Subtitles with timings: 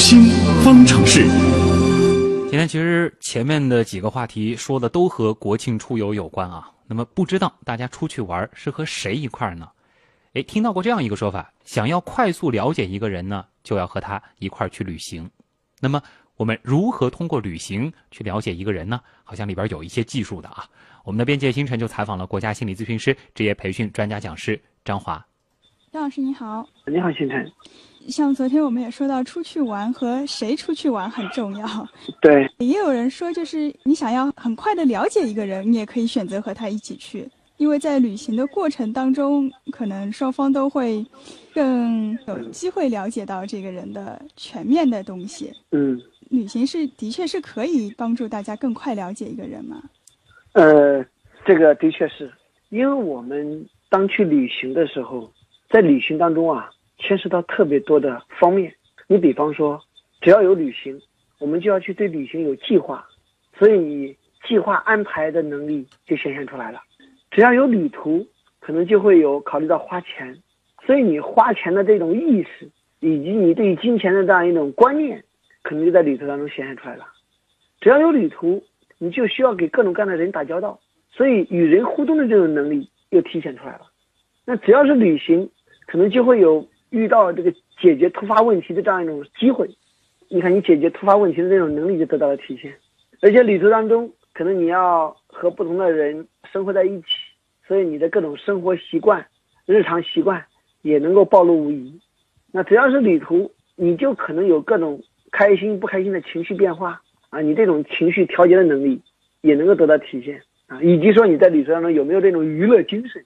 [0.00, 0.30] 心
[0.64, 1.28] 方程式。
[2.48, 6.70] 今天其实前面的几个话题说的都和国庆出游有关啊。
[6.86, 9.68] 那么不知道大家出去玩是和谁一块儿呢？
[10.32, 15.30] 诶，听到过这样一个说法：想要快速了解一个人呢，就要和他一块儿去旅行。
[15.80, 16.02] 那么
[16.36, 18.98] 我们如何通过旅行去了解一个人呢？
[19.22, 20.64] 好像里边有一些技术的啊。
[21.04, 25.24] 我们的边界星辰就采访了国家心理咨询师、职业培训专家讲师张华。
[25.92, 27.52] 张老师你好，你好星辰。
[28.08, 31.66] 像昨天我们也说到，出去玩和谁出去玩很重要。
[32.20, 41.04] 对， 也有人说，就是你想要很快的了解一个人，你也可以选择和他一起去，因为在旅行的过程当中，可能双方都会
[41.54, 45.52] 更有机会了解到这个人的全面的东西。
[45.70, 49.82] 嗯，旅行是的确是可以帮助大家更快了解一个人嘛？
[50.54, 51.04] 呃，
[51.44, 52.32] 这个的确是，
[52.70, 55.30] 因为我们当去旅行的时候，
[55.70, 56.70] 在旅行当中啊。
[57.00, 58.72] 牵涉到特别多的方面，
[59.08, 59.80] 你比方说，
[60.20, 61.00] 只要有旅行，
[61.38, 63.04] 我们就要去对旅行有计划，
[63.58, 64.14] 所以你
[64.46, 66.80] 计划安排的能力就显现出来了。
[67.30, 68.26] 只要有旅途，
[68.60, 70.36] 可能就会有考虑到花钱，
[70.84, 72.68] 所以你花钱的这种意识，
[73.00, 75.24] 以及你对于金钱的这样一种观念，
[75.62, 77.06] 可能就在旅途当中显现出来了。
[77.80, 78.62] 只要有旅途，
[78.98, 80.78] 你就需要给各种各样的人打交道，
[81.10, 83.86] 所以与人互动的这种能力又体现出来了。
[84.44, 85.48] 那只要是旅行，
[85.86, 86.68] 可能就会有。
[86.90, 89.68] 遇到这个解决突发问题的这样一种机会，
[90.28, 92.72] 你看你解决突发问题的这种能力就得到了体现，
[93.20, 97.06] 而且旅途当中可能你要和不同的人生活在一起，
[97.66, 99.24] 所以你的各种生活习惯、
[99.66, 100.44] 日常习惯
[100.82, 102.00] 也能够暴露无遗。
[102.52, 109.00] 那只要是旅途，你就可能有各种开心不开心的情绪变化啊，你这种情绪调节的能力
[109.42, 113.24] 也能够得到体现啊，以及说你在旅途当中有没有这种娱乐精神。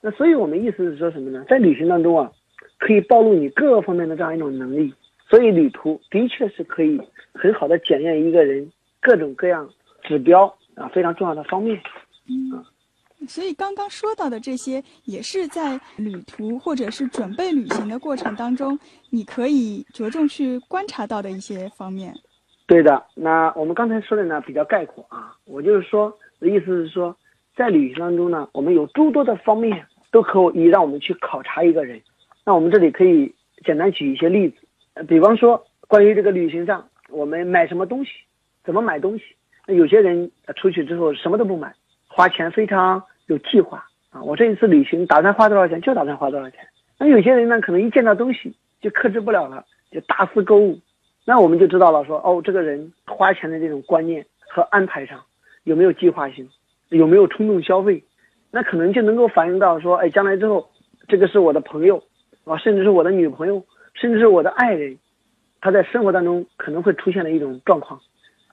[0.00, 1.44] 那所以我们意思是说什么呢？
[1.48, 2.32] 在旅行当中啊。
[2.78, 4.92] 可以暴露你各个方面的这样一种能力，
[5.28, 7.00] 所以旅途的确是可以
[7.32, 9.68] 很好的检验一个人各种各样
[10.02, 11.80] 指标啊非常重要的方面。
[12.28, 12.64] 嗯，
[13.26, 18.78] 所以刚刚说到的这些，也是在旅途或者是准备旅行的过程当中，
[19.10, 22.14] 你可以着重去观察到的一些方面。
[22.66, 26.10] 对的，那我们刚才说的呢比较概括啊，我就是说
[26.40, 27.14] 的意思是说，
[27.54, 32.00] 在旅行当中呢，我们有诸多的方面都可以让我们去考察一个人。
[32.46, 33.34] 那我们这里可以
[33.64, 34.56] 简单举一些例子，
[35.08, 38.10] 比方说关于这个旅行上，我们买什么东西，
[38.62, 39.24] 怎么买东西。
[39.66, 41.72] 那有些人出去之后什么都不买，
[42.06, 44.22] 花钱非常有计划啊。
[44.22, 46.60] 我这一次旅行打算花多少钱就打算花多少钱。
[46.98, 50.78] 那有些人呢，可能一见到东西就克制不了了，就大肆购物。
[51.24, 55.18] 那我们就知道了，说哦，这个人花钱的这种观念和安排上
[55.62, 56.46] 有没有计划性，
[56.90, 58.04] 有没有冲动消费，
[58.50, 60.68] 那可能就能够反映到说，哎，将来之后
[61.08, 62.04] 这个是我的朋友。
[62.44, 64.98] 啊，甚至是我的女朋友，甚至是我的爱人，
[65.60, 67.98] 他在生活当中可能会出现的一种状况。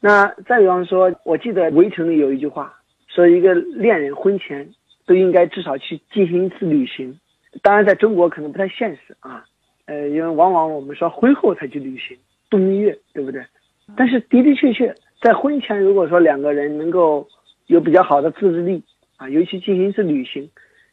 [0.00, 2.72] 那再比方说，我记得《围城》里有一句话，
[3.08, 4.68] 说一个恋人婚前
[5.06, 7.18] 都应该至少去进行一次旅行。
[7.62, 9.44] 当然，在中国可能不太现实啊，
[9.86, 12.16] 呃，因为往往我们说婚后才去旅行
[12.50, 13.44] 度蜜月，对不对？
[13.96, 17.26] 但是的的确确，在婚前，如果说两个人能够
[17.66, 18.82] 有比较好的自制力
[19.16, 20.48] 啊，尤其进行一次旅行，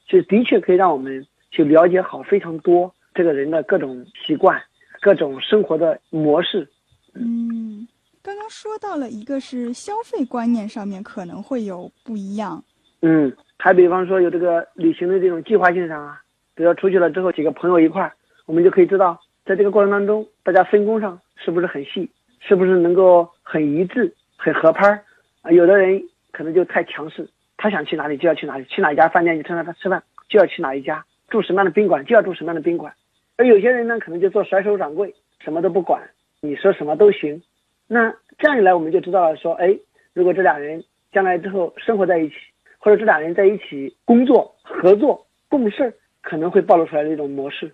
[0.08, 1.26] 就的确可以让我们。
[1.52, 4.62] 去了解好非常多这个人的各种习惯、
[5.02, 6.68] 各种生活的模式。
[7.14, 7.88] 嗯，
[8.22, 12.64] 刚刚说到了一个是消费观念上面可能会有不一样。
[13.02, 16.22] 嗯，还比方说有这个旅行的这种计划性上啊，
[16.54, 18.14] 比如说出去了之后几个朋友一块儿，
[18.46, 22.10] 我们就可以知道在这个过程当中大家分工上是不是很细，
[22.40, 25.04] 是不是能够很一致、很合拍儿
[25.42, 25.52] 啊？
[25.52, 26.02] 有的人
[26.32, 27.28] 可能就太强势，
[27.58, 31.04] 他想去哪里就要去哪里，去哪一家饭店就趁着他吃饭就要去哪一家。
[31.30, 32.94] 住什么样的宾馆就要住什么样的宾馆，
[33.38, 36.02] 而有些人呢，可能就做甩手掌柜，什么都不管，
[36.42, 37.42] 你说什么都行。
[37.88, 39.78] 那这样一来，我们就知道了，说，哎，
[40.14, 42.36] 如果这俩人将来之后生活在一起，
[42.78, 47.72] 或者这俩人在一起工作、合作、共事，可能会暴露出来的一种模式。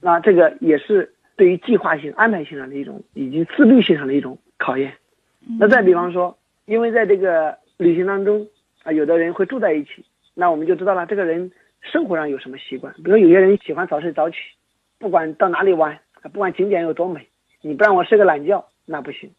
[0.00, 4.92] 那这个也是对于计划性、安排性上的一种，以及自律性上的一种考验。
[5.58, 6.36] 那再比方说，
[6.66, 8.46] 因为在这个旅行当中
[8.82, 10.04] 啊，有的人会住在一起，
[10.34, 11.50] 那我们就知道了，这个人。
[11.82, 12.92] 生活上有什么习惯？
[13.02, 14.36] 比如有些人喜欢早睡早起，
[14.98, 15.98] 不管到哪里玩，
[16.32, 17.28] 不管景点有多美，
[17.60, 19.30] 你不让我睡个懒觉，那不行。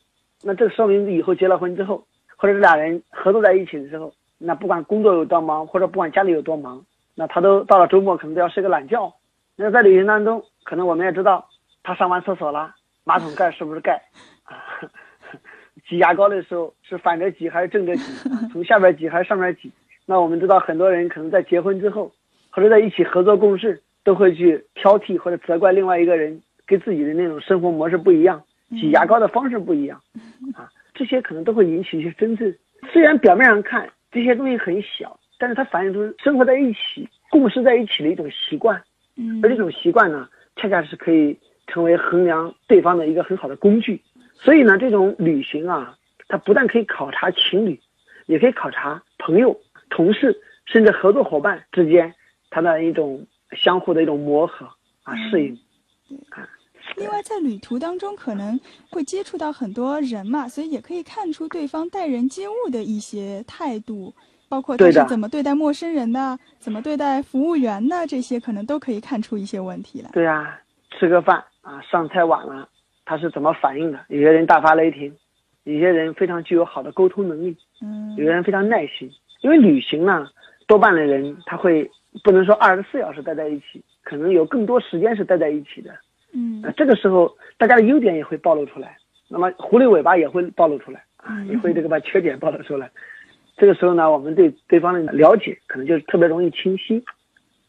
[0.43, 2.05] 那这说明以后结了婚之后，
[2.35, 6.85] 或者这俩人合作在一起的时候，那不管工作有多忙，或者不管家里有多忙，
[7.15, 9.13] 那他都到了周末可能都要睡个懒觉。
[9.55, 11.47] 那在旅行当中，可能我们也知道，
[11.81, 12.75] 他上完厕所了，
[13.05, 14.01] 马桶盖是不是盖？
[15.87, 18.03] 挤牙膏的时候是反着挤还是正着挤？
[18.51, 19.71] 从下边挤还是上面挤？
[20.05, 22.11] 那我们知道，很多人可能在结婚之后。
[22.55, 29.99] 或者在一起合作共事，都会去挑剔或者责怪另外一个人跟自己的那种生活模式不一样，挤牙膏的方式不一样，
[30.53, 32.55] 啊，这些可能都会引起一些争执。
[32.91, 38.79] 虽然表面上看这些东西很小，但是它反映出生活在一起、共事在一起的一种习惯，
[39.17, 41.35] 嗯，而这种习惯呢，恰恰是可以
[41.65, 43.99] 成为衡量对方的一个很好的工具。
[44.35, 45.97] 所以呢，这种旅行啊，
[46.27, 47.79] 它不但可以考察情侣，
[48.27, 49.59] 也可以考察朋友、
[49.89, 52.13] 同事，甚至合作伙伴之间
[52.53, 53.25] 他的一种
[53.57, 54.67] 相互的一种磨合
[55.01, 55.53] 啊、适应。
[56.29, 56.47] 啊，
[56.97, 58.59] 另外，在旅途当中可能
[58.91, 64.13] 会接触到很多人嘛，所以也可以看出对方待人接物的一些态度，
[64.47, 70.09] 包括他是怎么对待陌生人的，怎么对待服务员的，这些可能都可以看出一些问题来。
[70.11, 70.61] 对啊、
[70.91, 72.69] 吃个饭啊，上菜晚了，
[73.03, 73.99] 他是怎么反应的？
[74.09, 75.11] 有些人大发雷霆，
[75.63, 79.09] 有些人非常具有好的沟通能力，嗯有些人非常耐心。
[79.41, 80.29] 因为旅行呢，
[80.67, 81.89] 多半的人他会
[82.23, 85.91] 不能说二十四小时待在一起，可能有更多时间是待在一起的。
[86.33, 88.97] 嗯那这个时候，大家的优点也会暴露出来，
[89.29, 92.89] 那么狐狸尾巴也会暴露出来啊，嗯也会这个把缺点暴露出来。
[93.55, 97.03] 这个时候呢，我们对对方的了解可能就特别容易清晰。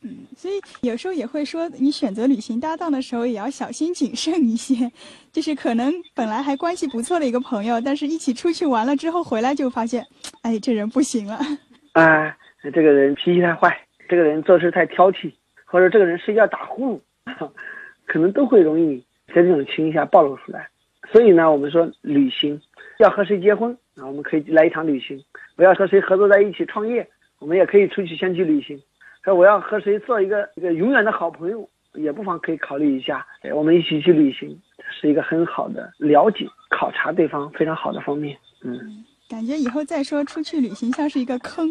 [0.00, 0.55] 嗯，所以
[0.87, 4.91] 有时候也会说，你选择旅行搭档的时候也要小心谨慎一些，
[5.32, 10.06] 就是可能本来还关系不错的一个朋友，但是一起出去玩了之后回来就发现，
[10.43, 11.38] 哎，这人不行了。
[11.93, 13.79] 啊，这个人脾气太坏，
[14.09, 15.33] 这个人做事太挑剔，
[15.65, 17.51] 或者这个人睡觉打呼噜，
[18.06, 20.69] 可能都会容易在这种情形下暴露出来。
[21.12, 22.61] 所以呢，我们说旅行
[22.99, 25.19] 要和谁结婚啊，我们可以来一场旅行；
[25.56, 27.06] 我要和谁合作在一起创业，
[27.39, 28.81] 我们也可以出去先去旅行。
[29.23, 34.59] 说我要和谁做一个一个永远的好朋友，也不妨可以考虑一下，我们一起去旅行，
[34.91, 38.37] 是一个很好的了解、考察对方非常好的方面。
[38.62, 39.05] 嗯。
[39.29, 41.69] 感觉以后再说出去旅行像是一个坑。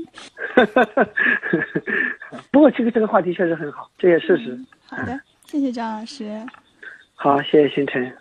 [2.52, 4.60] 不过这个这个话题确实很好，这也事实。
[4.86, 6.42] 好的，谢谢张老师。
[7.16, 8.12] 好，谢谢星辰。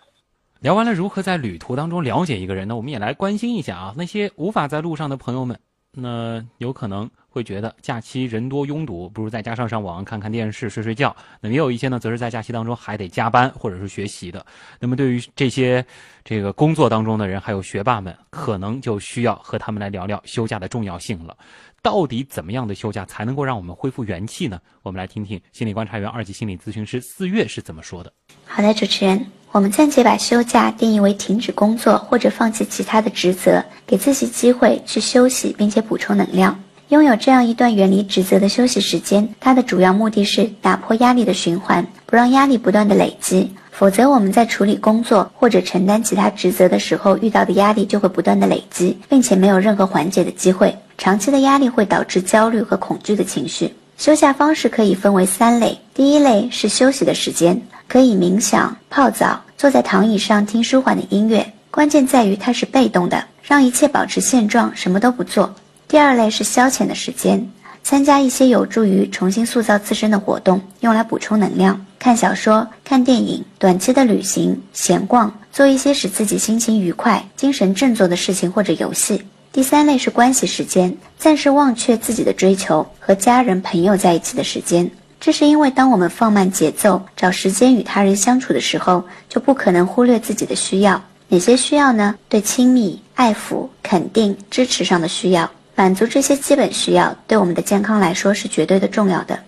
[0.61, 2.75] 聊完了如何在旅途当中了解一个人呢？
[2.75, 5.59] 我们也来关心一下啊，那些无法在路上的朋友们，
[5.95, 11.15] 那有可能会觉得假期人多拥堵，不如在家上上网、看看电视、睡睡觉。
[11.39, 14.43] 那也有一些呢，则是在假期当中还得加班或者是学习的。
[14.79, 15.85] 那么对于这些
[16.23, 21.37] 这个工作当中的人，还有学霸们，可能就需要和他们来聊聊休假的重要性了。
[21.83, 24.59] 到底怎么样的休假才能够让我们恢复元气呢？
[24.81, 28.11] 我们来听听心理观察员、二级心理咨询师四月是怎么说的。
[28.45, 36.59] 好的，主持人，我们暂且把休假定义为停止工作或者放弃其他的职责，给自己机会去休息，并且补充能量。
[36.89, 43.47] 拥有这样一段远离职责的休息时间，它的主要目的是打破压力的循环，不让压力不断的累积。
[43.71, 50.75] 否则，我们在处理工作或者承担其他职责的时候，遇到的压力就会不断的累积，并且没有任何缓解的机会。
[50.97, 53.71] 长期的压力会导致焦虑和恐惧的情绪。
[53.99, 61.45] 休假方式可以分为三类，第一类是休息的时间，可以冥想、泡澡、坐在躺椅上听舒缓的音乐。
[61.69, 65.53] 关键在于它是被动的，让一切保持现状，什么都不做。
[65.87, 67.47] 第二类是消遣的时间，
[67.83, 79.23] 参加一些有助于重新塑造自身的活动，用来补充能量，看小说、看电影、短期的旅行、闲逛，做一些使自己心情愉快、精神振作的事情或者游戏。
[79.51, 84.89] 第三类是关系时间，暂时忘却自己的追求，和家人朋友在一起的时间。
[85.23, 91.01] 这是因为当我们放慢节奏，找时间与他人相处的时候，就不可能忽略自己的需要。
[91.29, 92.13] 哪些需要呢？
[92.27, 99.41] 对亲密、爱抚、肯定、支持上的需要，满足这些基本需要，对我们的健康来说是绝对的重要的。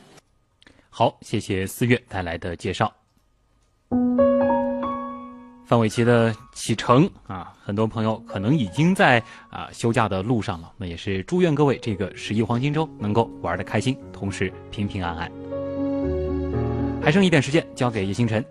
[0.89, 2.89] 好，谢谢四月带来的介绍。
[5.67, 10.71] 范玮琪的启程啊，很多朋友可能已经在啊休假的路上了。
[10.77, 15.29] 那也是祝愿各位这个十一黄金周能够玩的开心，同时平平安安。
[17.05, 18.43] 还剩一点时间，交给叶星辰。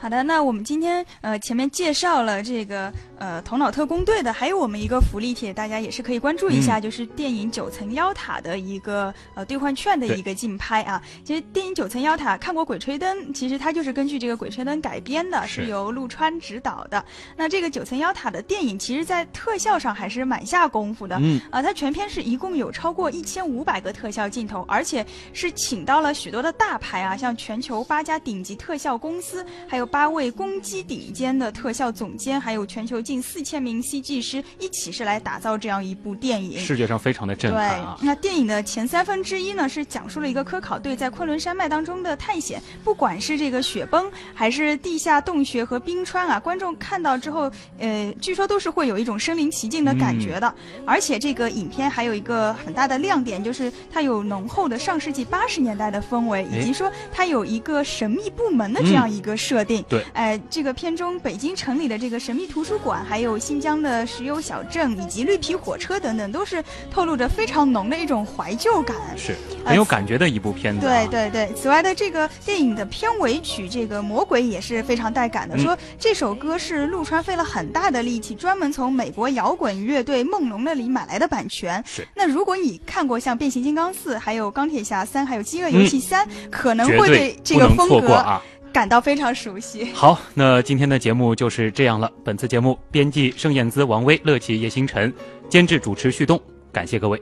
[0.00, 11.02] 好的，那我们今天呃前面介绍了这个呃头脑特工队的，还有我们一个福利帖，大家也是可以关注一下，嗯就是电影《九层妖塔》的一个呃兑换券的一个竞拍啊。
[11.22, 17.04] 其实电影《九层妖塔》看过《鬼吹灯》，其实它就是根据这个《鬼吹灯》改编的，是是由陆川执导的。
[17.36, 21.18] 那这个《九层妖塔》的电影，其实在特效上还是蛮下功夫的。
[21.20, 25.04] 嗯，啊，它全片是一共有超过一千五百个特效镜头，而且
[25.34, 36.58] 是请到了许多的大牌啊，像全球八家顶级特效公司，还有八位攻击顶尖的特效总监，还有全球近四千名 CG 师一起是来打造这样一部电影。
[36.58, 37.98] 视觉上非常的震撼啊，。
[38.00, 50.54] 那电影的前三分之一呢，是讲述了一个科考队在昆仑山脉当中的探险，不管是这个雪崩，还是地下洞穴和冰川啊，观众看到之后，呃，据说都是会有一种身临其境的感觉的。
[50.86, 59.79] 而且这个影片还有一个很大的亮点，就是它有浓厚的上世纪八十年代的氛围，以及说它有一个神秘部门的这样一个设定。
[59.80, 59.98] 境。
[59.98, 68.96] 对，哎，这个片中北京城里的这个神秘图书馆，还有新疆的石油小镇，以及绿皮火车等等，都是透露着非常浓的一种怀旧感。
[69.16, 69.34] 是
[69.64, 71.06] 很有感觉的一部片子、啊。
[71.06, 81.82] 对对对，此外的这个电影的片尾曲《这个魔鬼》也是非常带感的，嗯、说这首歌是陆川费了很大的力气，专门从美国摇滚乐队梦龙那里买来的版权。
[81.86, 82.06] 是。
[82.14, 89.92] 那如果你看过像《变形金刚四》、还有《钢铁侠三》、还有《饥饿游戏三》嗯，可能会对这个风格啊感到非常熟悉。
[89.92, 92.10] 好，那今天的节目就是这样了。
[92.24, 95.12] 本次节目编辑盛燕姿、王威、乐琪、叶星辰，
[95.48, 96.40] 监制主持旭东，
[96.72, 97.20] 感谢各位。